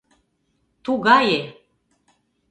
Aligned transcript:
—Тугае. 0.83 1.41